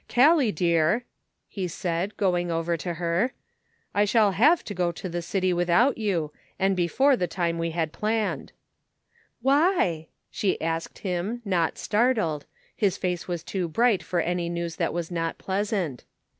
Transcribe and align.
"Gallic, 0.07 0.55
dear," 0.55 1.05
he 1.47 1.67
said, 1.67 2.17
going 2.17 2.49
over 2.49 2.75
to 2.75 2.95
her, 2.95 3.33
384 3.91 3.91
The 3.93 3.93
Pocket 3.93 3.93
Measure. 3.93 4.07
"T 4.07 4.09
shall 4.09 4.49
have 4.49 4.65
to 4.65 4.73
go 4.73 4.91
to 4.91 5.09
the 5.15 5.21
city 5.21 5.53
without 5.53 5.97
you, 5.99 6.33
and 6.57 6.75
before 6.75 7.15
the 7.15 7.27
time 7.27 7.59
we 7.59 7.69
had 7.69 7.93
planned."" 7.93 8.51
Why?" 9.43 10.07
she 10.31 10.59
asked 10.59 10.99
him, 11.05 11.43
not 11.45 11.77
startled; 11.77 12.47
his 12.75 12.97
face 12.97 13.27
was 13.27 13.43
too 13.43 13.67
bright 13.67 14.01
for 14.01 14.21
any 14.21 14.49
news 14.49 14.77
that 14.77 14.91
was 14.91 15.11
not 15.11 15.37
pleasant. 15.37 16.03